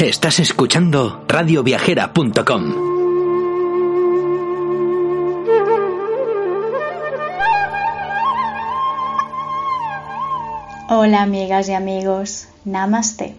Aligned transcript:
Estás 0.00 0.40
escuchando 0.40 1.26
radioviajera.com. 1.28 2.74
Hola 10.88 11.20
amigas 11.20 11.68
y 11.68 11.74
amigos, 11.74 12.48
Namaste. 12.64 13.34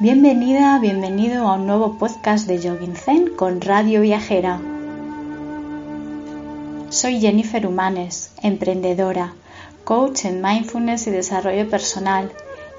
Bienvenida, 0.00 0.78
bienvenido 0.78 1.46
a 1.46 1.56
un 1.56 1.66
nuevo 1.66 1.98
podcast 1.98 2.46
de 2.46 2.56
Jogging 2.56 2.96
Zen 2.96 3.36
con 3.36 3.60
Radio 3.60 4.00
Viajera. 4.00 4.58
Soy 6.88 7.20
Jennifer 7.20 7.66
Humanes, 7.66 8.32
emprendedora, 8.42 9.34
coach 9.84 10.24
en 10.24 10.40
mindfulness 10.40 11.06
y 11.08 11.10
desarrollo 11.10 11.68
personal 11.68 12.32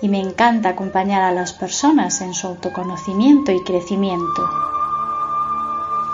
y 0.03 0.09
me 0.09 0.20
encanta 0.20 0.70
acompañar 0.70 1.21
a 1.21 1.31
las 1.31 1.53
personas 1.53 2.20
en 2.20 2.34
su 2.34 2.48
autoconocimiento 2.48 3.53
y 3.53 3.64
crecimiento. 3.64 4.50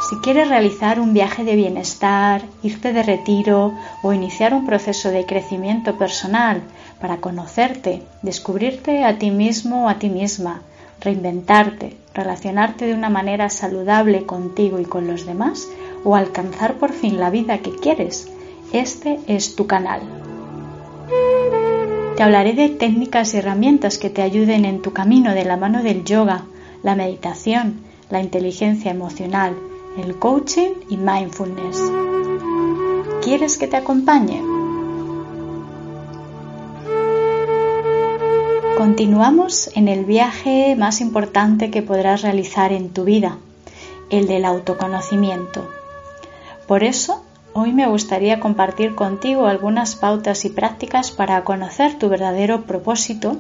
Si 0.08 0.18
quieres 0.18 0.48
realizar 0.48 1.00
un 1.00 1.12
viaje 1.12 1.44
de 1.44 1.56
bienestar, 1.56 2.44
irte 2.62 2.94
de 2.94 3.02
retiro 3.02 3.74
o 4.04 4.14
iniciar 4.14 4.54
un 4.54 4.68
proceso 4.68 5.10
de 5.10 5.26
crecimiento 5.26 5.98
personal 5.98 6.62
para 7.02 7.18
conocerte, 7.18 8.04
descubrirte 8.22 9.04
a 9.04 9.18
ti 9.18 9.32
mismo 9.32 9.86
o 9.86 9.90
a 9.90 9.96
ti 9.96 10.10
misma, 10.10 10.62
reinventarte, 11.02 11.98
relacionarte 12.14 12.86
de 12.86 12.94
una 12.94 13.10
manera 13.10 13.50
saludable 13.50 14.28
contigo 14.28 14.80
y 14.80 14.86
con 14.86 15.08
los 15.08 15.26
demás 15.26 15.68
o 16.04 16.16
alcanzar 16.16 16.76
por 16.76 16.94
fin 16.94 17.20
la 17.20 17.32
vida 17.32 17.58
que 17.58 17.72
quieres, 17.72 18.28
este 18.72 19.20
es 19.26 19.56
tu 19.56 19.66
canal. 19.66 20.29
Te 22.20 22.24
hablaré 22.24 22.52
de 22.52 22.68
técnicas 22.68 23.34
y 23.34 23.38
herramientas 23.38 23.98
que 23.98 24.10
te 24.10 24.22
ayuden 24.22 24.66
en 24.66 24.82
tu 24.82 24.92
camino 24.92 25.34
de 25.34 25.46
la 25.46 25.56
mano 25.56 25.84
del 25.84 26.04
yoga, 26.04 26.44
la 26.84 26.94
meditación, 26.94 27.80
la 28.10 28.20
inteligencia 28.20 28.92
emocional, 28.92 29.56
el 29.98 30.20
coaching 30.20 30.72
y 30.90 30.98
mindfulness. 30.98 31.82
¿Quieres 33.24 33.58
que 33.58 33.70
te 33.70 33.78
acompañe? 33.78 34.42
Continuamos 38.78 39.70
en 39.78 39.88
el 39.88 40.04
viaje 40.04 40.76
más 40.78 41.00
importante 41.00 41.72
que 41.72 41.84
podrás 41.84 42.22
realizar 42.22 42.74
en 42.74 42.90
tu 42.90 43.06
vida, 43.06 43.38
el 44.10 44.28
del 44.28 44.44
autoconocimiento. 44.44 45.70
Por 46.68 46.84
eso 46.84 47.24
Hoy 47.54 47.74
me 47.74 47.88
gustaría 47.88 48.40
compartir 48.40 48.94
contigo 48.94 49.48
algunas 49.48 49.96
pautas 49.96 50.46
y 50.46 50.50
prácticas 50.50 51.10
para 51.10 51.44
conocer 51.44 51.98
tu 51.98 52.08
verdadero 52.08 52.62
propósito 52.62 53.38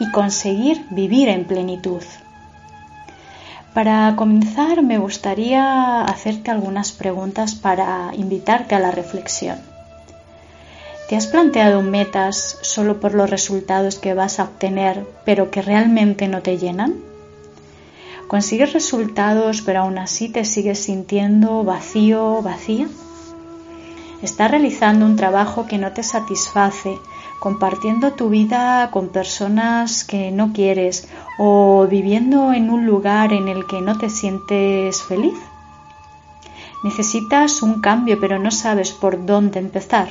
y 0.00 0.10
conseguir 0.10 0.84
vivir 0.90 1.28
en 1.28 1.44
plenitud. 1.44 2.02
Para 3.72 4.14
comenzar 4.16 4.82
me 4.82 4.98
gustaría 4.98 6.02
hacerte 6.02 6.50
algunas 6.50 6.90
preguntas 6.90 7.54
para 7.54 8.10
invitarte 8.14 8.74
a 8.74 8.80
la 8.80 8.90
reflexión. 8.90 9.58
¿Te 11.08 11.16
has 11.16 11.28
planteado 11.28 11.82
metas 11.82 12.58
solo 12.62 12.98
por 12.98 13.14
los 13.14 13.30
resultados 13.30 13.98
que 13.98 14.12
vas 14.12 14.40
a 14.40 14.44
obtener 14.44 15.06
pero 15.24 15.52
que 15.52 15.62
realmente 15.62 16.26
no 16.26 16.42
te 16.42 16.58
llenan? 16.58 16.96
¿Consigues 18.26 18.72
resultados 18.72 19.62
pero 19.62 19.80
aún 19.80 19.98
así 19.98 20.28
te 20.28 20.44
sigues 20.44 20.80
sintiendo 20.80 21.62
vacío, 21.62 22.42
vacía? 22.42 22.88
Estás 24.22 24.52
realizando 24.52 25.04
un 25.04 25.16
trabajo 25.16 25.66
que 25.66 25.78
no 25.78 25.90
te 25.90 26.04
satisface, 26.04 26.96
compartiendo 27.40 28.12
tu 28.12 28.28
vida 28.28 28.88
con 28.92 29.08
personas 29.08 30.04
que 30.04 30.30
no 30.30 30.52
quieres 30.52 31.08
o 31.38 31.88
viviendo 31.90 32.52
en 32.52 32.70
un 32.70 32.86
lugar 32.86 33.32
en 33.32 33.48
el 33.48 33.66
que 33.66 33.80
no 33.80 33.98
te 33.98 34.08
sientes 34.10 35.02
feliz. 35.02 35.34
Necesitas 36.84 37.62
un 37.62 37.80
cambio 37.80 38.20
pero 38.20 38.38
no 38.38 38.52
sabes 38.52 38.92
por 38.92 39.26
dónde 39.26 39.58
empezar. 39.58 40.10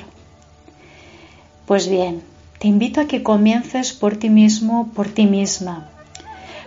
Pues 1.65 1.87
bien, 1.87 2.21
te 2.59 2.67
invito 2.67 2.99
a 2.99 3.05
que 3.05 3.23
comiences 3.23 3.93
por 3.93 4.17
ti 4.17 4.29
mismo, 4.29 4.89
por 4.93 5.07
ti 5.07 5.25
misma. 5.25 5.87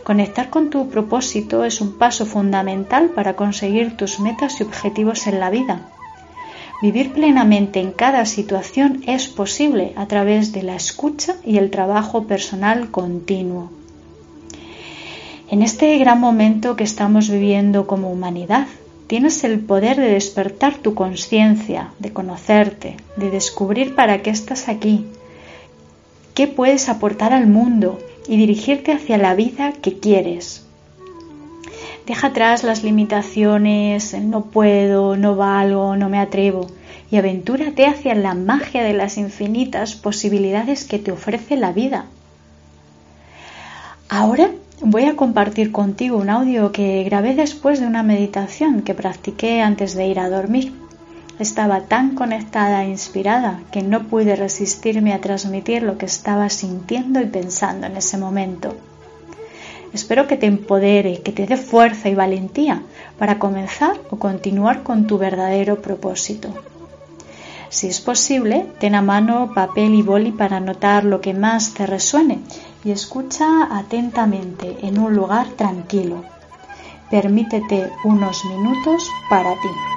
Conectar 0.03 0.49
con 0.49 0.71
tu 0.71 0.89
propósito 0.89 1.63
es 1.65 1.83
un 1.83 1.99
paso 1.99 2.25
fundamental 2.25 3.11
para 3.11 3.37
conseguir 3.37 3.99
tus 3.99 4.19
metas 4.19 4.61
y 4.61 4.63
objetivos 4.63 5.27
en 5.27 5.41
la 5.41 5.51
vida. 5.51 5.91
Vivir 6.83 7.13
plenamente 7.13 7.81
en 7.81 7.93
cada 7.93 8.27
situación 8.27 9.03
es 9.07 9.29
posible 9.29 9.93
a 9.97 10.07
través 10.07 10.53
de 10.53 10.63
la 10.63 10.75
escucha 10.75 11.37
y 11.45 11.59
el 11.59 11.71
trabajo 11.71 12.25
personal 12.25 12.91
continuo. 12.91 13.71
En 15.51 15.63
este 15.63 15.97
gran 15.99 16.21
momento 16.21 16.77
que 16.77 16.85
estamos 16.85 17.31
viviendo 17.31 17.87
como 17.87 18.11
humanidad, 18.11 18.67
tienes 19.07 19.45
el 19.45 19.61
poder 19.61 19.99
de 19.99 20.11
despertar 20.11 20.77
tu 20.79 20.95
conciencia, 20.95 21.93
de 21.99 22.13
conocerte, 22.13 22.97
de 23.17 23.31
descubrir 23.31 23.95
para 23.95 24.23
qué 24.23 24.31
estás 24.31 24.69
aquí, 24.69 25.07
qué 26.35 26.49
puedes 26.49 26.89
aportar 26.89 27.33
al 27.33 27.47
mundo 27.47 27.99
y 28.27 28.37
dirigirte 28.37 28.93
hacia 28.93 29.19
la 29.19 29.35
vida 29.35 29.73
que 29.73 29.99
quieres. 29.99 30.64
Deja 32.07 32.27
atrás 32.29 32.65
las 32.65 32.83
limitaciones, 32.83 34.15
no 34.15 34.45
puedo, 34.45 35.17
no 35.17 35.37
valgo, 35.37 35.97
no 35.97 36.09
me 36.09 36.19
atrevo 36.19 36.67
y 37.11 37.17
aventúrate 37.17 37.87
hacia 37.87 38.15
la 38.15 38.35
magia 38.35 38.83
de 38.83 38.93
las 38.93 39.19
infinitas 39.19 39.95
posibilidades 39.95 40.85
que 40.85 40.99
te 40.99 41.13
ofrece 41.13 41.57
la 41.57 41.73
vida. 41.73 42.07
Ahora 44.09 44.51
voy 44.81 45.05
a 45.05 45.17
compartir 45.17 45.73
contigo 45.73 46.17
un 46.19 46.29
audio 46.29 46.73
que 46.73 47.05
grabé 47.05 47.35
después 47.35 47.81
de 47.81 47.87
una 47.87 48.03
meditación 48.03 48.83
que 48.83 48.95
practiqué 48.95 49.63
antes 49.63 49.95
de 49.95 50.07
ir 50.07 50.19
a 50.19 50.29
dormir. 50.29 50.73
Estaba 51.39 51.83
tan 51.83 52.15
conectada 52.15 52.85
e 52.85 52.91
inspirada 52.91 53.61
que 53.73 53.83
no 53.83 54.09
pude 54.09 54.37
resistirme 54.37 55.13
a 55.13 55.21
transmitir 55.21 55.83
lo 55.83 55.99
que 55.99 56.07
estaba 56.07 56.49
sintiendo 56.49 57.21
y 57.21 57.27
pensando 57.27 57.87
en 57.87 57.97
ese 57.97 58.19
momento. 58.19 58.77
Espero 59.95 60.27
que 60.27 60.37
te 60.37 60.47
empodere, 60.47 61.23
que 61.23 61.31
te 61.31 61.47
dé 61.47 61.57
fuerza 61.57 62.09
y 62.09 62.17
valentía 62.17 62.83
para 63.17 63.39
comenzar 63.39 63.97
o 64.11 64.17
continuar 64.17 64.83
con 64.83 65.07
tu 65.07 65.19
verdadero 65.19 65.81
propósito. 65.81 66.49
Si 67.69 67.87
es 67.87 68.01
posible, 68.01 68.67
ten 68.81 68.97
a 68.97 69.03
mano 69.03 69.53
papel 69.55 69.95
y 69.95 70.03
boli 70.03 70.33
para 70.33 70.57
anotar 70.57 71.05
lo 71.05 71.21
que 71.21 71.33
más 71.33 71.75
te 71.75 71.87
resuene 71.87 72.41
y 72.85 72.91
escucha 72.91 73.47
atentamente 73.71 74.79
en 74.83 74.99
un 74.99 75.15
lugar 75.15 75.47
tranquilo. 75.51 76.25
Permítete 77.09 77.89
unos 78.03 78.45
minutos 78.47 79.09
para 79.31 79.53
ti. 79.53 79.94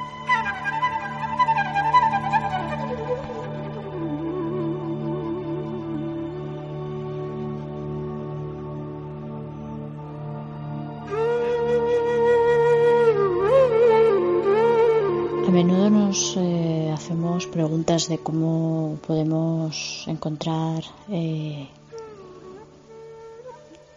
De 18.08 18.20
cómo 18.20 18.98
podemos 19.06 20.06
encontrar 20.08 20.84
eh, 21.10 21.68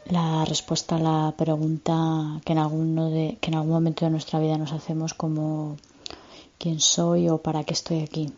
la 0.07 0.45
respuesta 0.45 0.97
a 0.97 0.99
la 0.99 1.35
pregunta 1.37 2.41
que 2.45 2.53
en, 2.53 2.59
alguno 2.59 3.11
que 3.11 3.51
en 3.51 3.55
algún 3.55 3.73
momento 3.73 4.05
de 4.05 4.11
nuestra 4.11 4.41
vida 4.41 4.59
nos 4.59 4.73
hacemos 4.73 5.15
como 5.15 5.77
quién 6.59 6.81
soy 6.81 7.29
o 7.29 7.39
para 7.39 7.65
qué 7.65 7.75
estoy 7.75 8.01
aquí. 8.01 8.33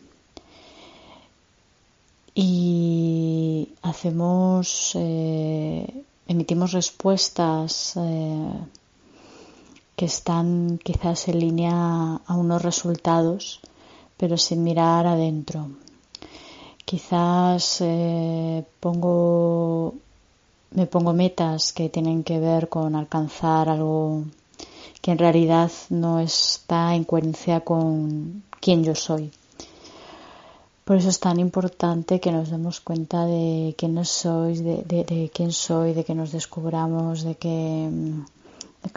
Y 2.34 3.68
hacemos, 3.82 4.92
eh, 4.94 6.04
emitimos 6.28 6.72
respuestas 6.72 7.94
eh, 7.96 8.52
que 9.96 10.04
están 10.04 10.78
quizás 10.82 11.28
en 11.28 11.38
línea 11.40 12.20
a 12.26 12.34
unos 12.34 12.62
resultados 12.62 13.60
pero 14.22 14.38
sin 14.38 14.62
mirar 14.62 15.04
adentro. 15.04 15.68
Quizás 16.84 17.80
eh, 17.80 18.64
pongo 18.78 19.94
me 20.70 20.86
pongo 20.86 21.12
metas 21.12 21.72
que 21.72 21.88
tienen 21.88 22.22
que 22.22 22.38
ver 22.38 22.68
con 22.68 22.94
alcanzar 22.94 23.68
algo 23.68 24.22
que 25.00 25.10
en 25.10 25.18
realidad 25.18 25.72
no 25.90 26.20
está 26.20 26.94
en 26.94 27.02
coherencia 27.02 27.62
con 27.62 28.44
quién 28.60 28.84
yo 28.84 28.94
soy. 28.94 29.32
Por 30.84 30.98
eso 30.98 31.08
es 31.08 31.18
tan 31.18 31.40
importante 31.40 32.20
que 32.20 32.30
nos 32.30 32.48
demos 32.48 32.80
cuenta 32.80 33.26
de 33.26 33.74
quiénes 33.76 34.08
sois, 34.08 34.62
de, 34.62 35.30
quién 35.34 35.50
soy, 35.50 35.94
de 35.94 36.04
que 36.04 36.14
nos 36.14 36.30
descubramos, 36.30 37.24
de 37.24 37.34
que 37.34 37.90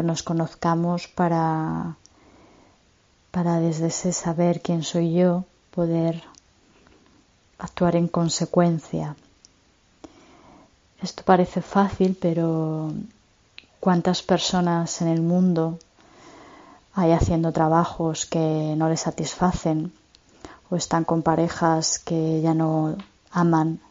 nos 0.03 0.21
conozcamos 0.21 1.07
para, 1.07 1.97
para 3.35 3.59
desde 3.59 3.87
ese 3.87 4.13
saber 4.13 4.61
quién 4.61 4.81
soy 4.81 5.11
yo 5.11 5.43
poder 5.71 6.23
actuar 7.57 7.97
en 7.97 8.07
consecuencia. 8.07 9.17
Esto 11.01 11.21
parece 11.25 11.61
fácil, 11.61 12.17
pero 12.17 12.93
¿cuántas 13.81 14.21
personas 14.21 15.01
en 15.01 15.09
el 15.09 15.21
mundo 15.21 15.77
hay 16.93 17.11
haciendo 17.11 17.51
trabajos 17.51 18.25
que 18.25 18.73
no 18.77 18.87
les 18.87 19.01
satisfacen 19.01 19.91
o 20.69 20.77
están 20.77 21.03
con 21.03 21.21
parejas 21.21 21.99
que 21.99 22.39
ya 22.39 22.53
no 22.53 22.95
aman 23.31 23.81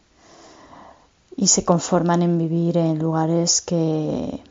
y 1.37 1.45
se 1.49 1.63
conforman 1.63 2.23
en 2.23 2.39
vivir 2.39 2.77
en 2.79 2.97
lugares 2.97 3.61
que, 3.61 4.41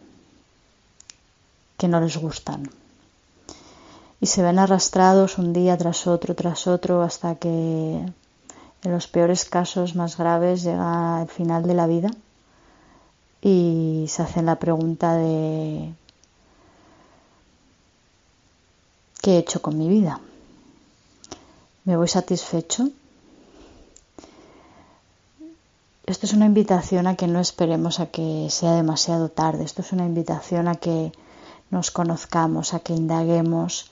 que 1.79 1.89
no 1.89 1.99
les 1.99 2.17
gustan? 2.17 2.71
Y 4.25 4.27
se 4.27 4.43
ven 4.43 4.59
arrastrados 4.59 5.37
un 5.37 5.53
día 5.53 5.77
tras 5.77 6.07
otro, 6.07 6.35
tras 6.35 6.67
otro, 6.67 7.03
hasta 7.03 7.35
que 7.35 7.49
en 7.51 8.91
los 8.91 9.07
peores 9.07 9.45
casos 9.45 9.97
más 9.97 10.17
graves 10.17 10.63
llega 10.63 11.21
el 11.21 11.29
final 11.29 11.65
de 11.65 11.75
la 11.75 11.87
vida 11.87 12.09
y 13.43 14.07
se 14.09 14.23
hacen 14.23 14.47
la 14.47 14.59
pregunta 14.59 15.15
de 15.17 15.93
¿qué 19.21 19.33
he 19.33 19.39
hecho 19.41 19.61
con 19.61 19.77
mi 19.77 19.91
vida? 19.91 20.19
¿Me 21.85 21.95
voy 21.95 22.09
satisfecho? 22.09 22.89
Esto 26.07 26.25
es 26.25 26.33
una 26.33 26.47
invitación 26.47 27.09
a 27.09 27.15
que 27.15 27.27
no 27.27 27.41
esperemos 27.41 28.01
a 28.01 28.07
que 28.07 28.47
sea 28.49 28.73
demasiado 28.73 29.29
tarde. 29.29 29.65
Esto 29.65 29.83
es 29.83 29.93
una 29.93 30.07
invitación 30.07 30.67
a 30.67 30.77
que 30.77 31.13
nos 31.69 31.91
conozcamos, 31.91 32.73
a 32.73 32.81
que 32.81 32.95
indaguemos, 32.95 33.91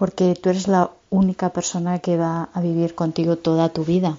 porque 0.00 0.34
tú 0.34 0.48
eres 0.48 0.66
la 0.66 0.92
única 1.10 1.50
persona 1.50 1.98
que 1.98 2.16
va 2.16 2.48
a 2.54 2.62
vivir 2.62 2.94
contigo 2.94 3.36
toda 3.36 3.68
tu 3.68 3.84
vida. 3.84 4.16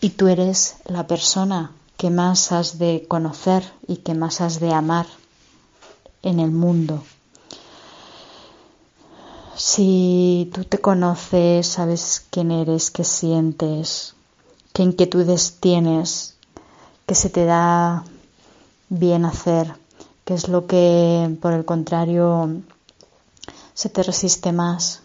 Y 0.00 0.10
tú 0.10 0.26
eres 0.26 0.78
la 0.86 1.06
persona 1.06 1.70
que 1.96 2.10
más 2.10 2.50
has 2.50 2.80
de 2.80 3.04
conocer 3.06 3.62
y 3.86 3.98
que 3.98 4.14
más 4.14 4.40
has 4.40 4.58
de 4.58 4.74
amar 4.74 5.06
en 6.24 6.40
el 6.40 6.50
mundo. 6.50 7.04
Si 9.54 10.50
tú 10.52 10.64
te 10.64 10.78
conoces, 10.78 11.68
sabes 11.68 12.26
quién 12.30 12.50
eres, 12.50 12.90
qué 12.90 13.04
sientes, 13.04 14.14
qué 14.72 14.82
inquietudes 14.82 15.58
tienes, 15.60 16.34
qué 17.06 17.14
se 17.14 17.30
te 17.30 17.44
da 17.44 18.02
bien 18.88 19.24
hacer, 19.24 19.76
qué 20.24 20.34
es 20.34 20.48
lo 20.48 20.66
que 20.66 21.36
por 21.40 21.52
el 21.52 21.64
contrario 21.64 22.62
se 23.78 23.88
te 23.88 24.02
resiste 24.02 24.50
más. 24.50 25.02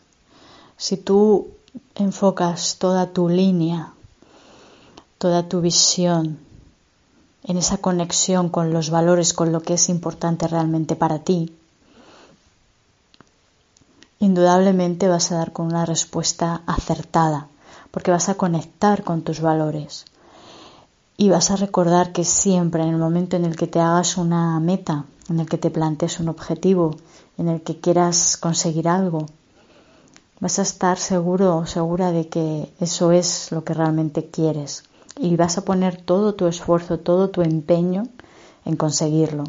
Si 0.78 0.98
tú 0.98 1.50
enfocas 1.94 2.78
toda 2.80 3.14
tu 3.14 3.30
línea, 3.30 3.94
toda 5.20 5.48
tu 5.48 5.62
visión 5.62 6.40
en 7.44 7.58
esa 7.58 7.78
conexión 7.78 8.50
con 8.50 8.74
los 8.74 8.90
valores, 8.90 9.36
con 9.36 9.52
lo 9.52 9.62
que 9.62 9.76
es 9.76 9.90
importante 9.90 10.48
realmente 10.48 10.96
para 10.96 11.20
ti, 11.20 11.56
indudablemente 14.18 15.08
vas 15.08 15.32
a 15.32 15.36
dar 15.36 15.54
con 15.54 15.68
una 15.68 15.86
respuesta 15.86 16.64
acertada, 16.66 17.50
porque 17.92 18.10
vas 18.10 18.28
a 18.28 18.38
conectar 18.38 19.04
con 19.04 19.22
tus 19.22 19.40
valores 19.40 20.06
y 21.16 21.30
vas 21.30 21.52
a 21.52 21.58
recordar 21.58 22.12
que 22.12 22.24
siempre 22.24 22.82
en 22.82 22.90
el 22.90 22.98
momento 22.98 23.36
en 23.36 23.46
el 23.46 23.56
que 23.56 23.68
te 23.68 23.80
hagas 23.80 24.18
una 24.18 24.60
meta, 24.60 25.06
en 25.30 25.40
el 25.40 25.48
que 25.48 25.60
te 25.60 25.70
plantees 25.70 26.20
un 26.20 26.30
objetivo, 26.30 26.96
en 27.38 27.48
el 27.48 27.62
que 27.62 27.80
quieras 27.80 28.38
conseguir 28.38 28.88
algo, 28.88 29.28
vas 30.40 30.60
a 30.60 30.64
estar 30.64 30.98
seguro 30.98 31.58
o 31.58 31.66
segura 31.66 32.12
de 32.12 32.28
que 32.28 32.74
eso 32.80 33.12
es 33.12 33.52
lo 33.52 33.64
que 33.64 33.74
realmente 33.74 34.30
quieres 34.30 34.84
y 35.18 35.36
vas 35.36 35.58
a 35.58 35.66
poner 35.66 36.02
todo 36.02 36.36
tu 36.36 36.48
esfuerzo, 36.48 37.00
todo 37.00 37.30
tu 37.30 37.42
empeño 37.42 38.04
en 38.66 38.76
conseguirlo. 38.76 39.46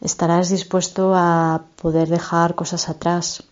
Estarás 0.00 0.48
dispuesto 0.48 1.14
a 1.14 1.62
poder 1.80 2.08
dejar 2.08 2.54
cosas 2.54 2.88
atrás. 2.88 3.44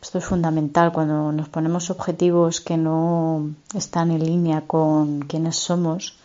Esto 0.00 0.18
es 0.18 0.24
fundamental 0.24 0.92
cuando 0.92 1.30
nos 1.30 1.48
ponemos 1.48 1.90
objetivos 1.90 2.60
que 2.60 2.76
no 2.76 3.50
están 3.72 4.10
en 4.10 4.24
línea 4.24 4.62
con 4.66 5.20
quienes 5.20 5.56
somos. 5.56 6.16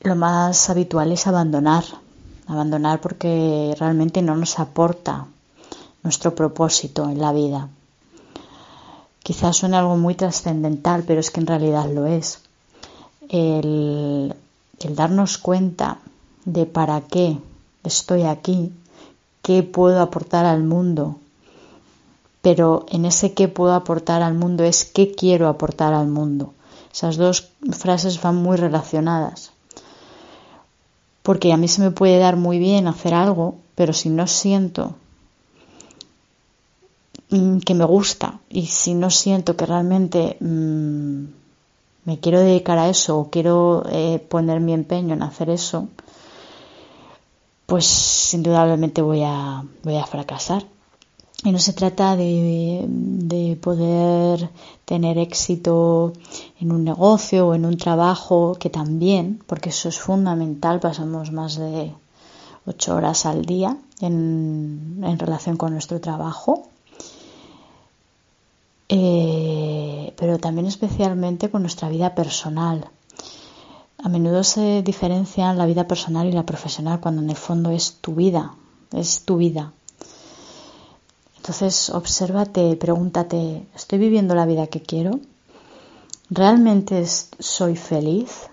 Lo 0.00 0.16
más 0.16 0.68
habitual 0.68 1.12
es 1.12 1.28
abandonar, 1.28 1.84
abandonar 2.50 3.00
porque 3.00 3.74
realmente 3.78 4.22
no 4.22 4.34
nos 4.36 4.58
aporta 4.58 5.26
nuestro 6.02 6.34
propósito 6.34 7.08
en 7.08 7.20
la 7.20 7.32
vida. 7.32 7.68
Quizás 9.22 9.56
suene 9.56 9.76
algo 9.76 9.96
muy 9.96 10.14
trascendental, 10.14 11.04
pero 11.06 11.20
es 11.20 11.30
que 11.30 11.40
en 11.40 11.46
realidad 11.46 11.88
lo 11.88 12.06
es 12.06 12.40
el, 13.28 14.34
darnos 14.88 15.38
cuenta 15.38 15.98
de 16.44 16.66
para 16.66 17.02
qué 17.02 17.38
estoy 17.84 18.22
aquí, 18.22 18.72
qué 19.42 19.62
puedo 19.62 20.00
aportar 20.00 20.46
al 20.46 20.64
mundo, 20.64 21.16
pero 22.42 22.86
en 22.88 23.04
ese 23.04 23.34
qué 23.34 23.46
puedo 23.46 23.74
aportar 23.74 24.22
al 24.22 24.34
mundo 24.34 24.64
es 24.64 24.84
qué 24.84 25.12
quiero 25.12 25.48
aportar 25.48 25.94
al 25.94 26.08
mundo. 26.08 26.54
Esas 26.92 27.16
dos 27.16 27.50
frases 27.70 28.20
van 28.20 28.36
muy 28.36 28.56
relacionadas. 28.56 29.49
Porque 31.22 31.52
a 31.52 31.56
mí 31.56 31.68
se 31.68 31.82
me 31.82 31.90
puede 31.90 32.18
dar 32.18 32.36
muy 32.36 32.58
bien 32.58 32.86
hacer 32.86 33.14
algo, 33.14 33.56
pero 33.74 33.92
si 33.92 34.08
no 34.08 34.26
siento 34.26 34.94
mm, 37.30 37.58
que 37.58 37.74
me 37.74 37.84
gusta 37.84 38.40
y 38.48 38.66
si 38.66 38.94
no 38.94 39.10
siento 39.10 39.56
que 39.56 39.66
realmente 39.66 40.36
mm, 40.40 41.24
me 42.04 42.18
quiero 42.20 42.40
dedicar 42.40 42.78
a 42.78 42.88
eso 42.88 43.18
o 43.18 43.30
quiero 43.30 43.84
eh, 43.90 44.18
poner 44.18 44.60
mi 44.60 44.72
empeño 44.72 45.14
en 45.14 45.22
hacer 45.22 45.50
eso, 45.50 45.88
pues 47.66 48.34
indudablemente 48.34 49.02
voy 49.02 49.22
a, 49.22 49.64
voy 49.84 49.96
a 49.96 50.06
fracasar. 50.06 50.64
Y 51.42 51.52
no 51.52 51.58
se 51.58 51.72
trata 51.72 52.16
de, 52.16 52.84
de, 52.86 53.56
poder 53.56 54.50
tener 54.84 55.16
éxito 55.16 56.12
en 56.60 56.70
un 56.70 56.84
negocio 56.84 57.48
o 57.48 57.54
en 57.54 57.64
un 57.64 57.78
trabajo, 57.78 58.56
que 58.60 58.68
también, 58.68 59.42
porque 59.46 59.70
eso 59.70 59.88
es 59.88 59.98
fundamental, 59.98 60.80
pasamos 60.80 61.32
más 61.32 61.56
de 61.56 61.94
ocho 62.66 62.94
horas 62.94 63.24
al 63.24 63.46
día 63.46 63.78
en, 64.00 65.00
en 65.02 65.18
relación 65.18 65.56
con 65.56 65.72
nuestro 65.72 65.98
trabajo. 66.00 66.64
Eh, 68.92 70.12
pero 70.16 70.38
también 70.38 70.66
especialmente 70.66 71.48
con 71.48 71.62
nuestra 71.62 71.88
vida 71.88 72.14
personal. 72.14 72.90
A 74.02 74.08
menudo 74.08 74.42
se 74.42 74.82
diferencian 74.82 75.58
la 75.58 75.66
vida 75.66 75.86
personal 75.86 76.26
y 76.26 76.32
la 76.32 76.44
profesional 76.44 77.00
cuando 77.00 77.22
en 77.22 77.30
el 77.30 77.36
fondo 77.36 77.70
es 77.70 77.98
tu 78.00 78.14
vida, 78.14 78.54
es 78.92 79.24
tu 79.24 79.36
vida. 79.36 79.72
Entonces, 81.50 81.90
obsérvate, 81.90 82.76
pregúntate, 82.76 83.66
¿estoy 83.74 83.98
viviendo 83.98 84.36
la 84.36 84.46
vida 84.46 84.68
que 84.68 84.82
quiero? 84.82 85.18
¿Realmente 86.30 87.04
soy 87.04 87.74
feliz? 87.74 88.48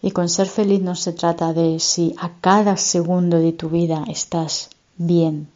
Y 0.00 0.12
con 0.12 0.30
ser 0.30 0.46
feliz 0.46 0.80
no 0.80 0.94
se 0.94 1.12
trata 1.12 1.52
de 1.52 1.78
si 1.80 2.14
a 2.18 2.30
cada 2.40 2.78
segundo 2.78 3.36
de 3.36 3.52
tu 3.52 3.68
vida 3.68 4.04
estás 4.08 4.70
bien, 4.96 5.50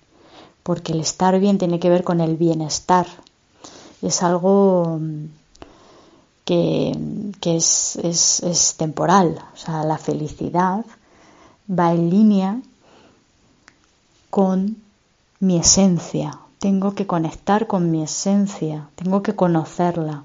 porque 0.63 0.93
el 0.93 1.01
estar 1.01 1.41
bien 1.41 1.57
tiene 1.57 1.81
que 1.81 1.89
ver 1.89 2.05
con 2.05 2.21
el 2.21 2.37
bienestar, 2.37 3.07
es 4.03 4.23
algo 4.23 4.99
mm, 5.01 5.25
que, 6.45 6.93
es, 7.47 7.97
es, 7.97 8.75
temporal. 8.77 9.43
O 9.55 9.57
sea, 9.57 9.85
la 9.85 9.97
felicidad 9.97 10.85
va 11.67 11.95
en 11.95 12.11
línea 12.11 12.61
con 14.29 14.77
mi 15.41 15.57
esencia. 15.57 16.42
Tengo 16.65 16.89
que 16.97 17.09
conectar 17.15 17.67
con 17.67 17.83
mi 17.91 18.01
esencia, 18.11 18.89
tengo 19.01 19.19
que 19.25 19.35
conocerla. 19.43 20.17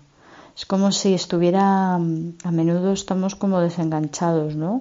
Es 0.56 0.66
como 0.72 0.92
si 0.92 1.10
estuviera, 1.22 1.98
mm, 1.98 2.48
a 2.48 2.52
menudo 2.60 2.94
estamos 2.94 3.34
como 3.42 3.60
desenganchados, 3.60 4.56
¿no? 4.56 4.72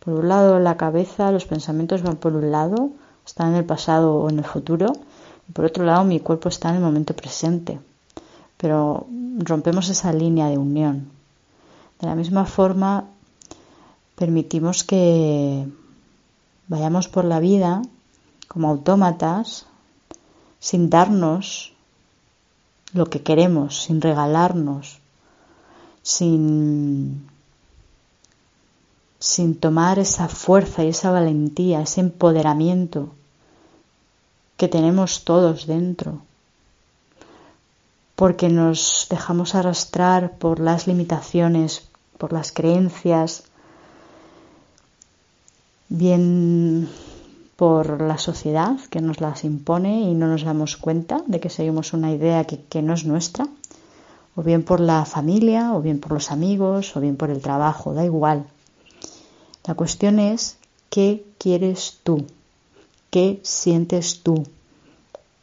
Por 0.00 0.10
un 0.20 0.28
lado 0.32 0.58
la 0.58 0.76
cabeza, 0.84 1.32
los 1.36 1.46
pensamientos 1.52 2.02
van 2.02 2.16
por 2.22 2.32
un 2.40 2.50
lado, 2.56 2.90
están 3.30 3.46
en 3.50 3.56
el 3.60 3.64
pasado 3.64 4.08
o 4.20 4.28
en 4.30 4.38
el 4.42 4.48
futuro, 4.54 4.88
y 5.48 5.52
por 5.52 5.64
otro 5.64 5.82
lado 5.84 6.04
mi 6.04 6.20
cuerpo 6.20 6.48
está 6.48 6.68
en 6.68 6.76
el 6.76 6.82
momento 6.88 7.12
presente 7.22 7.80
pero 8.60 9.06
rompemos 9.38 9.88
esa 9.88 10.12
línea 10.12 10.48
de 10.48 10.58
unión. 10.58 11.10
De 11.98 12.06
la 12.06 12.14
misma 12.14 12.44
forma, 12.44 13.06
permitimos 14.16 14.84
que 14.84 15.66
vayamos 16.68 17.08
por 17.08 17.24
la 17.24 17.40
vida 17.40 17.80
como 18.48 18.68
autómatas 18.68 19.64
sin 20.60 20.90
darnos 20.90 21.72
lo 22.92 23.06
que 23.06 23.22
queremos, 23.22 23.82
sin 23.82 24.00
regalarnos, 24.00 24.98
sin, 26.02 27.26
sin 29.18 29.58
tomar 29.58 29.98
esa 29.98 30.28
fuerza 30.28 30.84
y 30.84 30.88
esa 30.88 31.10
valentía, 31.10 31.80
ese 31.80 32.00
empoderamiento 32.00 33.10
que 34.56 34.68
tenemos 34.68 35.24
todos 35.24 35.66
dentro, 35.66 36.20
porque 38.14 38.50
nos 38.50 39.06
dejamos 39.08 39.54
arrastrar 39.54 40.36
por 40.36 40.60
las 40.60 40.86
limitaciones, 40.86 41.88
por 42.18 42.32
las 42.34 42.52
creencias, 42.52 43.44
bien 45.88 46.88
por 47.60 48.00
la 48.00 48.16
sociedad 48.16 48.80
que 48.88 49.02
nos 49.02 49.20
las 49.20 49.44
impone 49.44 50.00
y 50.00 50.14
no 50.14 50.28
nos 50.28 50.44
damos 50.44 50.78
cuenta 50.78 51.22
de 51.26 51.40
que 51.40 51.50
seguimos 51.50 51.92
una 51.92 52.10
idea 52.10 52.44
que, 52.44 52.62
que 52.62 52.80
no 52.80 52.94
es 52.94 53.04
nuestra, 53.04 53.48
o 54.34 54.42
bien 54.42 54.62
por 54.62 54.80
la 54.80 55.04
familia, 55.04 55.74
o 55.74 55.82
bien 55.82 56.00
por 56.00 56.12
los 56.12 56.30
amigos, 56.30 56.96
o 56.96 57.00
bien 57.00 57.18
por 57.18 57.28
el 57.28 57.42
trabajo, 57.42 57.92
da 57.92 58.02
igual. 58.02 58.46
La 59.66 59.74
cuestión 59.74 60.18
es 60.20 60.56
qué 60.88 61.22
quieres 61.36 61.98
tú, 62.02 62.24
qué 63.10 63.40
sientes 63.42 64.22
tú, 64.22 64.44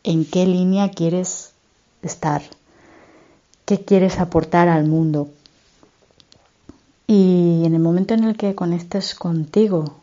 en 0.04 0.26
qué 0.26 0.48
línea 0.48 0.90
quieres 0.90 1.52
estar, 2.02 2.42
qué 3.66 3.86
quieres 3.86 4.18
aportar 4.18 4.70
al 4.70 4.88
mundo. 4.88 5.30
Y 7.06 7.62
en 7.64 7.76
el 7.76 7.80
momento 7.80 8.16
en 8.16 8.24
el 8.24 8.36
que 8.38 8.56
conectes 8.56 9.14
contigo, 9.14 9.98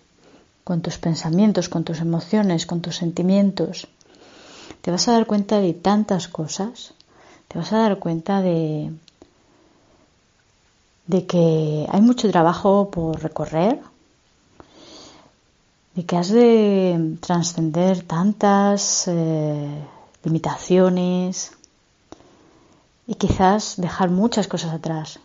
con 0.64 0.80
tus 0.80 0.96
pensamientos, 0.96 1.68
con 1.68 1.84
tus 1.84 2.00
emociones, 2.00 2.64
con 2.64 2.80
tus 2.80 2.96
sentimientos, 2.96 3.86
te 4.80 4.90
vas 4.90 5.06
a 5.08 5.12
dar 5.12 5.26
cuenta 5.26 5.60
de 5.60 5.74
tantas 5.74 6.26
cosas, 6.26 6.94
te 7.48 7.58
vas 7.58 7.72
a 7.72 7.78
dar 7.78 7.98
cuenta 7.98 8.40
de, 8.40 8.90
que 11.28 11.86
hay 11.90 12.00
mucho 12.00 12.30
trabajo 12.30 12.90
por 12.90 13.22
recorrer, 13.22 13.80
de 15.94 16.04
que 16.04 16.16
has 16.16 16.30
de 16.30 17.16
trascender 17.20 18.02
tantas 18.02 19.06
eh, 19.06 19.84
limitaciones 20.24 21.52
y 23.06 23.14
quizás 23.14 23.74
dejar 23.76 24.08
muchas 24.10 24.48
cosas 24.48 24.72
atrás. 24.72 25.20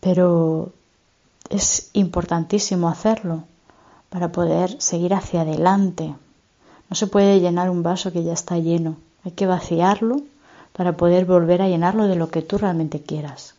Pero 0.00 0.72
es 1.48 1.90
importantísimo 1.92 2.88
hacerlo 2.88 3.44
para 4.12 4.30
poder 4.30 4.76
seguir 4.78 5.14
hacia 5.14 5.40
adelante. 5.40 6.14
No 6.90 6.94
se 6.94 7.06
puede 7.06 7.40
llenar 7.40 7.70
un 7.70 7.82
vaso 7.82 8.12
que 8.12 8.22
ya 8.22 8.34
está 8.34 8.58
lleno. 8.58 8.96
Hay 9.24 9.32
que 9.32 9.46
vaciarlo 9.46 10.20
para 10.74 10.98
poder 10.98 11.24
volver 11.24 11.62
a 11.62 11.68
llenarlo 11.68 12.06
de 12.06 12.16
lo 12.16 12.28
que 12.28 12.42
tú 12.42 12.58
realmente 12.58 13.00
quieras. 13.00 13.54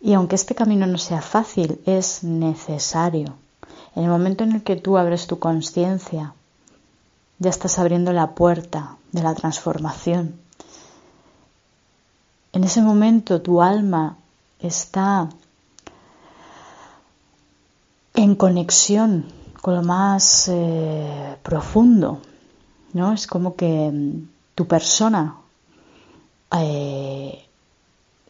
Y 0.00 0.14
aunque 0.14 0.36
este 0.36 0.54
camino 0.54 0.86
no 0.86 0.96
sea 0.96 1.20
fácil, 1.20 1.80
es 1.84 2.24
necesario. 2.24 3.34
En 3.94 4.04
el 4.04 4.10
momento 4.10 4.44
en 4.44 4.52
el 4.52 4.62
que 4.62 4.76
tú 4.76 4.96
abres 4.96 5.26
tu 5.26 5.38
conciencia, 5.38 6.32
ya 7.38 7.50
estás 7.50 7.78
abriendo 7.78 8.14
la 8.14 8.30
puerta 8.30 8.96
de 9.12 9.22
la 9.22 9.34
transformación. 9.34 10.40
En 12.54 12.64
ese 12.64 12.80
momento 12.80 13.42
tu 13.42 13.60
alma 13.60 14.16
está 14.60 15.28
en 18.18 18.34
conexión 18.34 19.26
con 19.62 19.76
lo 19.76 19.82
más 19.82 20.48
eh, 20.48 21.36
profundo, 21.44 22.20
¿no? 22.92 23.12
Es 23.12 23.28
como 23.28 23.54
que 23.54 23.90
mm, 23.92 24.28
tu 24.56 24.66
persona 24.66 25.36
eh, 26.58 27.44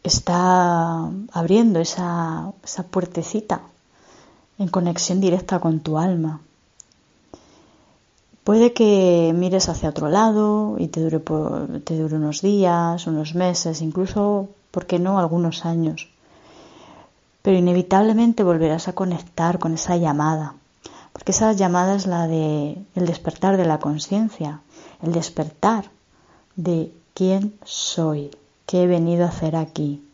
está 0.03 1.09
abriendo 1.31 1.79
esa, 1.79 2.53
puertecita 2.91 3.61
en 4.59 4.67
conexión 4.67 5.19
directa 5.21 5.59
con 5.59 5.79
tu 5.79 5.97
alma. 5.97 6.41
Puede 8.43 8.73
que 8.73 9.33
mires 9.35 9.69
hacia 9.69 9.89
otro 9.89 10.09
lado 10.09 10.75
y 10.77 10.87
te 10.89 11.01
dure, 11.01 11.19
te 11.79 11.97
dure 11.97 12.15
unos 12.15 12.41
días, 12.43 13.07
unos 13.07 13.33
meses, 13.33 13.81
incluso, 13.81 14.49
¿por 14.69 14.85
qué 14.85 14.99
no?, 14.99 15.17
algunos 15.17 15.65
años 15.65 16.09
pero 17.49 17.57
inevitablemente 17.57 18.43
volverás 18.43 18.87
a 18.87 18.93
conectar 18.93 19.57
con 19.57 19.73
esa 19.73 19.97
llamada, 19.97 20.53
porque 21.11 21.31
esa 21.31 21.51
llamada 21.51 21.95
es 21.95 22.05
la 22.05 22.27
de 22.27 22.77
el 22.93 23.07
despertar 23.07 23.57
de 23.57 23.65
la 23.65 23.79
conciencia, 23.79 24.61
el 25.01 25.13
despertar 25.13 25.89
de 26.55 26.93
quién 27.15 27.57
soy, 27.65 28.29
qué 28.67 28.83
he 28.83 28.85
venido 28.85 29.25
a 29.25 29.29
hacer 29.29 29.55
aquí, 29.55 30.07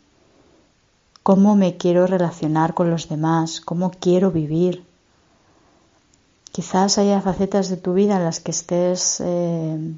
cómo 1.22 1.56
me 1.56 1.76
quiero 1.76 2.06
relacionar 2.06 2.72
con 2.72 2.88
los 2.88 3.06
demás, 3.10 3.60
cómo 3.60 3.90
quiero 3.90 4.30
vivir. 4.30 4.82
Quizás 6.52 6.96
haya 6.96 7.20
facetas 7.20 7.68
de 7.68 7.76
tu 7.76 7.92
vida 7.92 8.16
en 8.16 8.24
las 8.24 8.40
que 8.40 8.52
estés 8.52 9.20
eh, 9.20 9.92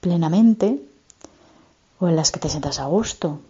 plenamente 0.00 0.82
o 2.00 2.08
en 2.08 2.16
las 2.16 2.30
que 2.30 2.40
te 2.40 2.48
sientas 2.48 2.80
a 2.80 2.86
gusto, 2.86 3.40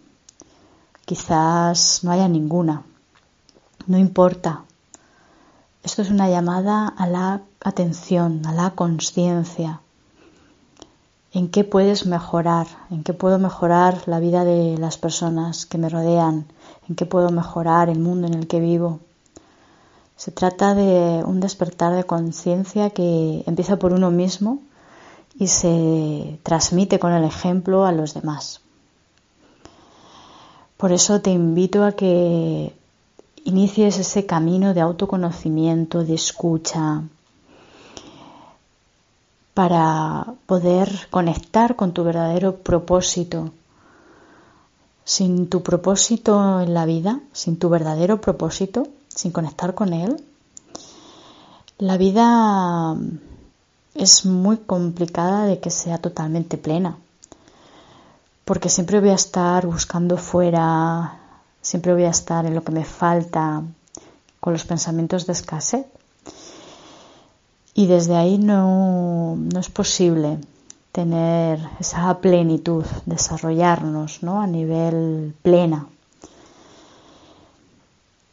Quizás 1.09 2.03
no 2.03 2.11
haya 2.11 2.27
ninguna. 2.27 2.83
No 3.87 3.97
importa. 3.97 4.65
Esto 5.81 6.03
es 6.03 6.11
una 6.11 6.29
llamada 6.29 6.87
a 6.87 7.07
la 7.07 7.41
atención, 7.61 8.45
a 8.45 8.53
la 8.53 8.69
conciencia. 8.75 9.81
¿En 11.33 11.49
qué 11.49 11.63
puedes 11.63 12.05
mejorar? 12.05 12.67
¿En 12.91 13.03
qué 13.03 13.13
puedo 13.13 13.39
mejorar 13.39 14.03
la 14.05 14.19
vida 14.19 14.43
de 14.43 14.77
las 14.77 14.99
personas 14.99 15.65
que 15.65 15.79
me 15.79 15.89
rodean? 15.89 16.45
¿En 16.87 16.95
qué 16.95 17.07
puedo 17.07 17.31
mejorar 17.31 17.89
el 17.89 17.97
mundo 17.97 18.27
en 18.27 18.35
el 18.35 18.45
que 18.45 18.59
vivo? 18.59 18.99
Se 20.15 20.29
trata 20.29 20.75
de 20.75 21.23
un 21.25 21.39
despertar 21.39 21.95
de 21.95 22.03
conciencia 22.03 22.91
que 22.91 23.43
empieza 23.47 23.79
por 23.79 23.93
uno 23.93 24.11
mismo 24.11 24.59
y 25.33 25.47
se 25.47 26.39
transmite 26.43 26.99
con 26.99 27.13
el 27.13 27.23
ejemplo 27.23 27.87
a 27.87 27.91
los 27.93 28.13
demás. 28.13 28.61
Por 30.79 30.93
eso 30.93 31.19
te 31.19 31.29
invito 31.29 31.83
a 31.83 31.91
que 31.91 32.73
inicies 33.43 33.97
ese 33.97 34.25
camino 34.25 34.73
de 34.73 34.79
autoconocimiento, 34.79 36.05
de 36.05 36.13
escucha, 36.13 37.03
para 39.53 40.35
poder 40.45 40.89
conectar 41.09 41.75
con 41.75 41.91
tu 41.91 42.05
verdadero 42.05 42.55
propósito. 42.55 43.51
Sin 45.03 45.49
tu 45.49 45.63
propósito 45.63 46.61
en 46.61 46.73
la 46.73 46.85
vida, 46.85 47.19
sin 47.33 47.59
tu 47.59 47.67
verdadero 47.67 48.21
propósito, 48.21 48.87
sin 49.09 49.33
conectar 49.33 49.73
con 49.75 49.91
él, 49.91 50.23
la 51.77 51.97
vida 51.97 52.95
es 53.95 54.25
muy 54.25 54.55
complicada 54.55 55.43
de 55.45 55.59
que 55.59 55.71
sea 55.71 55.97
totalmente 55.97 56.57
plena 56.57 56.95
porque 58.49 58.67
siempre 58.67 58.99
voy 58.99 59.09
a 59.11 59.13
estar 59.13 59.67
buscando 59.67 60.17
fuera, 60.17 61.19
siempre 61.61 61.93
voy 61.93 62.05
a 62.05 62.09
estar 62.09 62.47
en 62.47 62.55
lo 62.55 62.63
que 62.63 62.71
me 62.71 62.83
falta, 62.83 63.61
con 64.39 64.53
los 64.53 64.65
pensamientos 64.65 65.27
de 65.27 65.33
escasez. 65.33 65.85
Y 67.75 67.85
desde 67.85 68.15
ahí 68.15 68.39
no, 68.39 69.35
no 69.35 69.59
es 69.59 69.69
posible 69.69 70.39
tener 70.91 71.59
esa 71.79 72.17
plenitud, 72.21 72.83
desarrollarnos 73.05 74.23
¿no? 74.23 74.41
a 74.41 74.47
nivel 74.47 75.35
plena. 75.43 75.85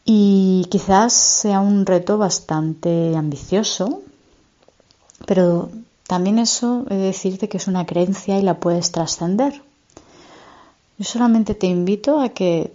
Y 0.07 0.67
quizás 0.71 1.13
sea 1.13 1.61
un 1.61 1.85
reto 1.85 2.17
bastante 2.17 3.15
ambicioso, 3.15 4.01
pero 5.27 5.69
también 6.07 6.39
eso 6.39 6.87
he 6.89 6.95
de 6.95 7.03
decirte 7.03 7.51
que 7.51 7.59
es 7.59 7.69
una 7.69 7.85
creencia 7.85 8.39
y 8.39 8.43
la 8.43 8.61
puedes 8.61 8.93
trascender. 8.93 9.66
Yo 10.99 11.05
solamente 11.05 11.55
te 11.55 11.67
invito 11.67 12.21
a 12.21 12.31
que 12.31 12.75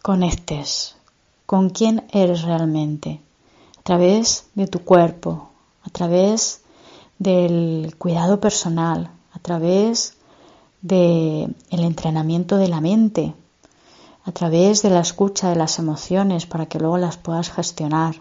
conectes 0.00 0.96
con 1.44 1.68
quién 1.68 2.06
eres 2.10 2.42
realmente, 2.42 3.20
a 3.78 3.82
través 3.82 4.46
de 4.54 4.66
tu 4.66 4.78
cuerpo, 4.80 5.50
a 5.82 5.90
través 5.90 6.62
del 7.18 7.94
cuidado 7.98 8.40
personal, 8.40 9.10
a 9.34 9.38
través 9.38 10.14
del 10.80 11.54
entrenamiento 11.70 12.56
de 12.56 12.68
la 12.68 12.80
mente, 12.80 13.34
a 14.24 14.32
través 14.32 14.80
de 14.80 14.88
la 14.88 15.00
escucha 15.00 15.50
de 15.50 15.56
las 15.56 15.78
emociones 15.78 16.46
para 16.46 16.66
que 16.66 16.78
luego 16.78 16.96
las 16.96 17.18
puedas 17.18 17.50
gestionar, 17.50 18.16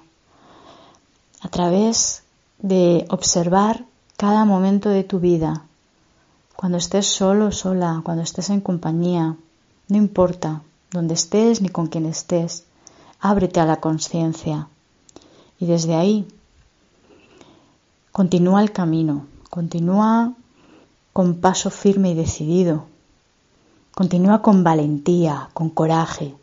a 1.40 1.48
través 1.48 2.24
de 2.60 3.06
observar 3.10 3.86
cada 4.18 4.44
momento 4.44 4.90
de 4.90 5.06
tu 5.06 5.20
vida 5.20 5.66
cuando 6.62 6.78
estés 6.78 7.08
solo 7.08 7.52
sola, 7.52 8.02
cuando 8.04 8.22
estés 8.22 8.52
en 8.52 8.62
compañía, 8.62 9.36
no 9.88 9.98
importa. 9.98 10.62
donde 10.92 11.16
estés 11.16 11.60
ni 11.60 11.70
con 11.70 11.88
quien 11.88 12.06
estés. 12.06 12.66
Ábrete 13.20 13.60
a 13.60 13.66
la 13.66 13.78
conciencia 13.78 14.68
y 15.60 15.66
desde 15.66 15.96
ahí 15.96 16.28
continúa 18.12 18.62
el 18.62 18.72
camino, 18.72 19.26
continúa 19.50 20.34
con 21.14 21.42
paso 21.42 21.72
firme 21.72 22.12
y 22.12 22.14
decidido, 22.14 22.86
continúa 23.96 24.44
con 24.44 24.64
valentía, 24.64 25.50
con 25.56 25.72
coraje. 25.72 26.36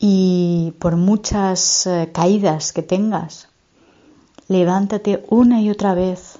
Y 0.00 0.74
por 0.80 0.96
muchas 0.96 1.86
eh, 1.86 2.10
caídas 2.12 2.72
que 2.72 2.82
tengas, 2.82 3.46
levántate 4.48 5.24
una 5.28 5.60
y 5.60 5.70
otra 5.70 5.94
vez. 5.94 6.31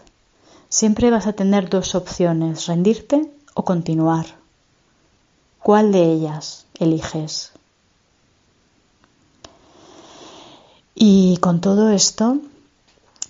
Siempre 0.73 1.11
vas 1.11 1.27
a 1.27 1.35
tener 1.35 1.69
dos 1.69 1.95
opciones, 1.95 2.67
rendirte 2.67 3.31
o 3.53 3.63
continuar. 3.63 4.25
¿Cuál 5.59 5.93
de 5.93 6.03
ellas 6.03 6.65
eliges? 6.81 7.53
Y 10.95 11.37
con 11.43 11.61
todo 11.61 11.91
esto, 11.91 12.39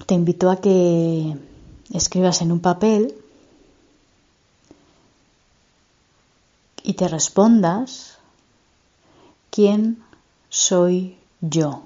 te 0.07 0.15
invito 0.15 0.53
a 0.53 0.61
que 0.61 1.37
escribas 1.93 2.43
en 2.43 2.53
un 2.53 2.61
papel 2.61 3.13
y 6.85 6.95
te 6.95 7.09
respondas 7.09 8.19
quién 9.51 10.01
soy 10.49 11.19
yo. 11.41 11.83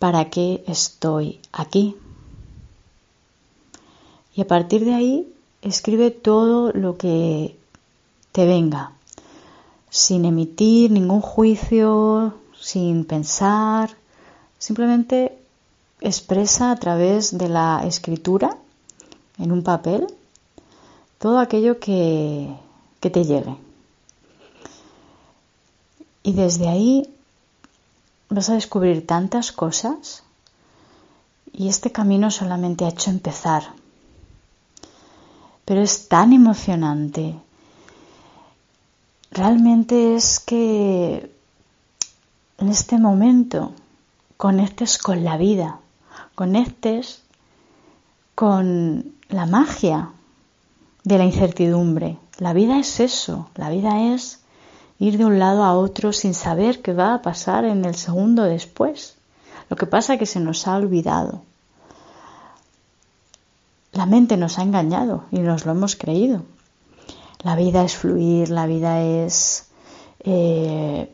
¿Para 0.00 0.28
qué 0.28 0.64
estoy 0.66 1.40
aquí? 1.52 1.96
Y 4.36 4.42
a 4.42 4.46
partir 4.46 4.84
de 4.84 4.94
ahí 4.94 5.32
escribe 5.62 6.10
todo 6.10 6.70
lo 6.72 6.98
que 6.98 7.56
te 8.32 8.44
venga, 8.44 8.92
sin 9.88 10.26
emitir 10.26 10.90
ningún 10.90 11.22
juicio, 11.22 12.34
sin 12.60 13.06
pensar, 13.06 13.96
simplemente 14.58 15.38
expresa 16.02 16.70
a 16.70 16.76
través 16.76 17.38
de 17.38 17.48
la 17.48 17.82
escritura 17.86 18.58
en 19.38 19.52
un 19.52 19.62
papel 19.62 20.06
todo 21.18 21.38
aquello 21.38 21.80
que, 21.80 22.54
que 23.00 23.08
te 23.08 23.24
llegue. 23.24 23.56
Y 26.22 26.34
desde 26.34 26.68
ahí 26.68 27.08
vas 28.28 28.50
a 28.50 28.54
descubrir 28.54 29.06
tantas 29.06 29.50
cosas 29.50 30.24
y 31.54 31.68
este 31.68 31.90
camino 31.90 32.30
solamente 32.30 32.84
ha 32.84 32.88
hecho 32.88 33.08
empezar. 33.08 33.85
Pero 35.66 35.82
es 35.82 36.08
tan 36.08 36.32
emocionante. 36.32 37.34
Realmente 39.30 40.14
es 40.14 40.40
que 40.40 41.30
en 42.56 42.68
este 42.68 42.96
momento 42.96 43.72
conectes 44.38 44.96
con 44.96 45.24
la 45.24 45.36
vida, 45.36 45.80
conectes 46.34 47.22
con 48.34 49.12
la 49.28 49.44
magia 49.46 50.10
de 51.04 51.18
la 51.18 51.24
incertidumbre. 51.24 52.16
La 52.38 52.52
vida 52.52 52.78
es 52.78 53.00
eso, 53.00 53.50
la 53.56 53.68
vida 53.68 54.14
es 54.14 54.40
ir 54.98 55.18
de 55.18 55.24
un 55.24 55.38
lado 55.38 55.64
a 55.64 55.74
otro 55.74 56.12
sin 56.12 56.32
saber 56.32 56.80
qué 56.80 56.92
va 56.92 57.14
a 57.14 57.22
pasar 57.22 57.64
en 57.64 57.84
el 57.84 57.94
segundo 57.94 58.44
después. 58.44 59.16
Lo 59.68 59.76
que 59.76 59.86
pasa 59.86 60.14
es 60.14 60.18
que 60.18 60.26
se 60.26 60.40
nos 60.40 60.66
ha 60.66 60.76
olvidado. 60.76 61.42
La 63.96 64.04
mente 64.04 64.36
nos 64.36 64.58
ha 64.58 64.62
engañado 64.62 65.24
y 65.30 65.38
nos 65.38 65.64
lo 65.64 65.72
hemos 65.72 65.96
creído. 65.96 66.42
La 67.42 67.56
vida 67.56 67.82
es 67.82 67.96
fluir, 67.96 68.50
la 68.50 68.66
vida 68.66 69.02
es 69.02 69.68
eh, 70.20 71.10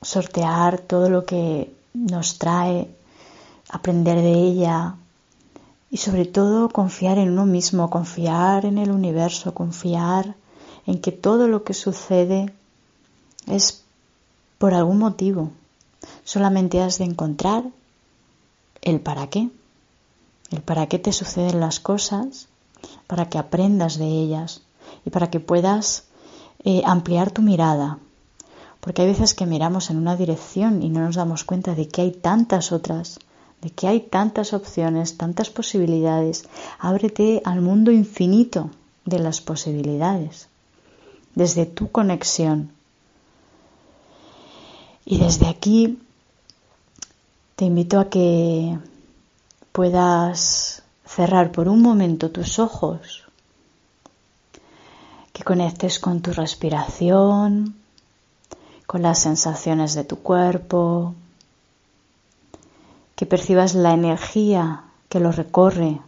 sortear 0.00 0.78
todo 0.78 1.10
lo 1.10 1.24
que 1.26 1.74
nos 1.92 2.38
trae, 2.38 2.88
aprender 3.68 4.18
de 4.18 4.32
ella 4.32 4.94
y 5.90 5.96
sobre 5.96 6.24
todo 6.24 6.68
confiar 6.68 7.18
en 7.18 7.30
uno 7.30 7.46
mismo, 7.46 7.90
confiar 7.90 8.64
en 8.64 8.78
el 8.78 8.92
universo, 8.92 9.52
confiar 9.52 10.36
en 10.86 11.00
que 11.00 11.10
todo 11.10 11.48
lo 11.48 11.64
que 11.64 11.74
sucede 11.74 12.54
es 13.48 13.82
por 14.58 14.72
algún 14.72 14.98
motivo. 14.98 15.50
Solamente 16.22 16.80
has 16.80 16.98
de 16.98 17.06
encontrar 17.06 17.64
el 18.82 19.00
para 19.00 19.26
qué. 19.26 19.50
Para 20.62 20.86
qué 20.86 20.98
te 20.98 21.12
suceden 21.12 21.60
las 21.60 21.80
cosas, 21.80 22.48
para 23.06 23.28
que 23.28 23.38
aprendas 23.38 23.98
de 23.98 24.06
ellas 24.06 24.62
y 25.04 25.10
para 25.10 25.30
que 25.30 25.40
puedas 25.40 26.04
eh, 26.64 26.82
ampliar 26.84 27.30
tu 27.30 27.42
mirada. 27.42 27.98
Porque 28.80 29.02
hay 29.02 29.08
veces 29.08 29.34
que 29.34 29.46
miramos 29.46 29.90
en 29.90 29.96
una 29.96 30.16
dirección 30.16 30.82
y 30.82 30.90
no 30.90 31.00
nos 31.00 31.16
damos 31.16 31.44
cuenta 31.44 31.74
de 31.74 31.88
que 31.88 32.02
hay 32.02 32.12
tantas 32.12 32.72
otras, 32.72 33.18
de 33.62 33.70
que 33.70 33.88
hay 33.88 34.00
tantas 34.00 34.52
opciones, 34.52 35.16
tantas 35.16 35.48
posibilidades. 35.50 36.48
Ábrete 36.78 37.40
al 37.44 37.60
mundo 37.60 37.90
infinito 37.90 38.70
de 39.06 39.18
las 39.18 39.40
posibilidades, 39.40 40.48
desde 41.34 41.66
tu 41.66 41.90
conexión 41.90 42.74
y 45.04 45.18
desde 45.18 45.46
aquí 45.46 45.98
te 47.56 47.66
invito 47.66 48.00
a 48.00 48.08
que 48.08 48.78
puedas 49.74 50.84
cerrar 51.04 51.50
por 51.50 51.68
un 51.68 51.82
momento 51.82 52.30
tus 52.30 52.60
ojos, 52.60 53.24
que 55.32 55.42
conectes 55.42 55.98
con 55.98 56.22
tu 56.22 56.32
respiración, 56.32 57.74
con 58.86 59.02
las 59.02 59.18
sensaciones 59.18 59.94
de 59.94 60.04
tu 60.04 60.20
cuerpo, 60.20 61.16
que 63.16 63.26
percibas 63.26 63.74
la 63.74 63.94
energía 63.94 64.84
que 65.08 65.18
lo 65.18 65.32
recorre 65.32 66.00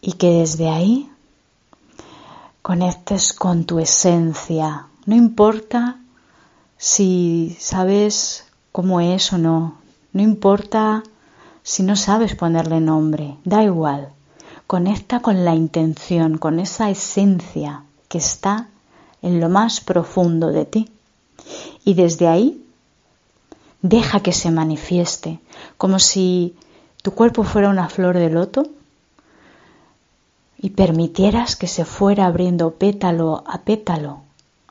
y 0.00 0.12
que 0.12 0.30
desde 0.30 0.68
ahí 0.68 1.10
conectes 2.62 3.32
con 3.32 3.64
tu 3.64 3.80
esencia. 3.80 4.86
No 5.04 5.16
importa 5.16 5.98
si 6.78 7.56
sabes 7.58 8.44
cómo 8.70 9.00
es 9.00 9.32
o 9.32 9.38
no. 9.38 9.78
No 10.12 10.22
importa 10.22 11.02
si 11.70 11.84
no 11.84 11.94
sabes 11.94 12.34
ponerle 12.34 12.80
nombre, 12.80 13.36
da 13.44 13.62
igual. 13.62 14.08
Conecta 14.66 15.20
con 15.20 15.44
la 15.44 15.54
intención, 15.54 16.36
con 16.36 16.58
esa 16.58 16.90
esencia 16.90 17.84
que 18.08 18.18
está 18.18 18.66
en 19.22 19.38
lo 19.38 19.48
más 19.48 19.80
profundo 19.80 20.48
de 20.48 20.64
ti. 20.64 20.90
Y 21.84 21.94
desde 21.94 22.26
ahí 22.26 22.60
deja 23.82 24.18
que 24.18 24.32
se 24.32 24.50
manifieste, 24.50 25.38
como 25.78 26.00
si 26.00 26.56
tu 27.02 27.12
cuerpo 27.12 27.44
fuera 27.44 27.70
una 27.70 27.88
flor 27.88 28.18
de 28.18 28.30
loto 28.30 28.66
y 30.58 30.70
permitieras 30.70 31.54
que 31.54 31.68
se 31.68 31.84
fuera 31.84 32.26
abriendo 32.26 32.72
pétalo 32.72 33.44
a 33.46 33.58
pétalo 33.58 34.22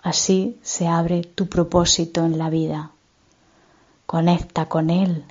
Así 0.01 0.57
se 0.63 0.85
abre 0.87 1.23
tu 1.23 1.47
propósito 1.47 2.25
en 2.25 2.37
la 2.37 2.49
vida. 2.49 2.91
Conecta 4.05 4.65
con 4.67 4.89
él, 4.89 5.23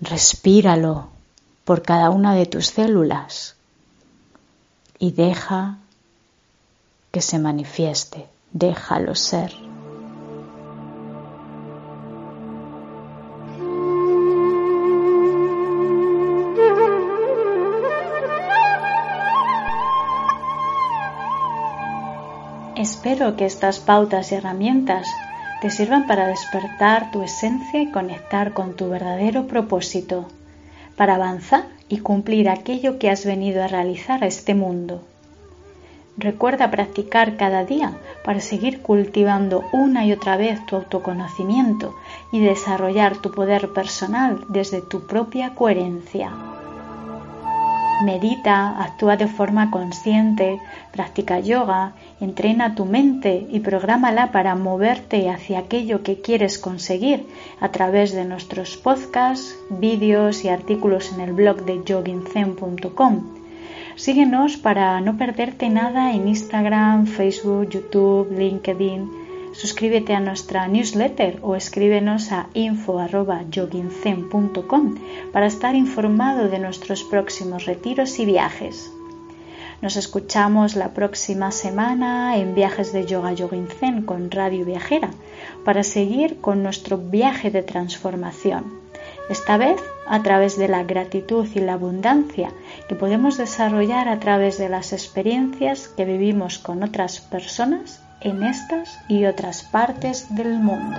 respíralo 0.00 1.08
por 1.64 1.82
cada 1.82 2.10
una 2.10 2.34
de 2.34 2.46
tus 2.46 2.66
células 2.68 3.56
y 4.98 5.12
deja 5.12 5.78
que 7.10 7.20
se 7.20 7.38
manifieste, 7.38 8.28
déjalo 8.52 9.14
ser. 9.14 9.52
Espero 22.76 23.36
que 23.36 23.44
estas 23.44 23.78
pautas 23.78 24.32
y 24.32 24.34
herramientas 24.34 25.06
te 25.62 25.70
sirvan 25.70 26.08
para 26.08 26.26
despertar 26.26 27.12
tu 27.12 27.22
esencia 27.22 27.80
y 27.80 27.92
conectar 27.92 28.52
con 28.52 28.74
tu 28.74 28.88
verdadero 28.88 29.46
propósito, 29.46 30.26
para 30.96 31.14
avanzar 31.14 31.66
y 31.88 31.98
cumplir 31.98 32.48
aquello 32.48 32.98
que 32.98 33.08
has 33.08 33.24
venido 33.24 33.62
a 33.62 33.68
realizar 33.68 34.24
a 34.24 34.26
este 34.26 34.56
mundo. 34.56 35.02
Recuerda 36.16 36.72
practicar 36.72 37.36
cada 37.36 37.64
día 37.64 37.92
para 38.24 38.40
seguir 38.40 38.82
cultivando 38.82 39.64
una 39.72 40.04
y 40.04 40.12
otra 40.12 40.36
vez 40.36 40.66
tu 40.66 40.74
autoconocimiento 40.74 41.94
y 42.32 42.40
desarrollar 42.40 43.18
tu 43.18 43.30
poder 43.30 43.72
personal 43.72 44.44
desde 44.48 44.82
tu 44.82 45.06
propia 45.06 45.54
coherencia. 45.54 46.32
Medita, 48.02 48.82
actúa 48.82 49.16
de 49.16 49.28
forma 49.28 49.70
consciente, 49.70 50.60
practica 50.90 51.40
yoga, 51.40 51.92
entrena 52.20 52.74
tu 52.74 52.84
mente 52.84 53.46
y 53.50 53.60
prográmala 53.60 54.32
para 54.32 54.54
moverte 54.54 55.30
hacia 55.30 55.60
aquello 55.60 56.02
que 56.02 56.20
quieres 56.20 56.58
conseguir 56.58 57.26
a 57.60 57.68
través 57.70 58.12
de 58.12 58.24
nuestros 58.24 58.76
podcasts, 58.76 59.56
vídeos 59.70 60.44
y 60.44 60.48
artículos 60.48 61.12
en 61.12 61.20
el 61.20 61.32
blog 61.32 61.64
de 61.64 61.82
joggingzen.com. 61.86 63.14
Síguenos 63.94 64.56
para 64.56 65.00
no 65.00 65.16
perderte 65.16 65.68
nada 65.68 66.12
en 66.12 66.26
Instagram, 66.26 67.06
Facebook, 67.06 67.68
YouTube, 67.68 68.30
LinkedIn. 68.36 69.21
Suscríbete 69.52 70.14
a 70.14 70.20
nuestra 70.20 70.66
newsletter 70.66 71.38
o 71.42 71.56
escríbenos 71.56 72.32
a 72.32 72.48
info.yoginzen.com 72.54 74.94
para 75.30 75.46
estar 75.46 75.74
informado 75.74 76.48
de 76.48 76.58
nuestros 76.58 77.04
próximos 77.04 77.66
retiros 77.66 78.18
y 78.18 78.24
viajes. 78.24 78.90
Nos 79.82 79.96
escuchamos 79.96 80.74
la 80.74 80.94
próxima 80.94 81.50
semana 81.50 82.38
en 82.38 82.54
Viajes 82.54 82.92
de 82.92 83.04
Yoga 83.04 83.32
Yogin 83.32 83.68
Zen 83.68 84.02
con 84.02 84.30
Radio 84.30 84.64
Viajera 84.64 85.10
para 85.64 85.82
seguir 85.82 86.40
con 86.40 86.62
nuestro 86.62 86.96
viaje 86.96 87.50
de 87.50 87.62
transformación. 87.62 88.80
Esta 89.28 89.58
vez 89.58 89.82
a 90.06 90.22
través 90.22 90.56
de 90.56 90.68
la 90.68 90.84
gratitud 90.84 91.46
y 91.54 91.60
la 91.60 91.74
abundancia 91.74 92.52
que 92.88 92.94
podemos 92.94 93.36
desarrollar 93.36 94.08
a 94.08 94.18
través 94.18 94.56
de 94.56 94.68
las 94.68 94.92
experiencias 94.92 95.88
que 95.88 96.04
vivimos 96.04 96.58
con 96.58 96.82
otras 96.82 97.20
personas 97.20 98.02
en 98.24 98.42
estas 98.42 98.98
y 99.08 99.24
otras 99.26 99.62
partes 99.62 100.34
del 100.34 100.58
mundo. 100.58 100.98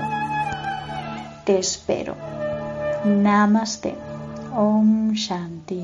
Te 1.45 1.59
espero. 1.59 2.15
Namaste. 3.05 3.95
Om 4.55 5.13
Shanti. 5.13 5.83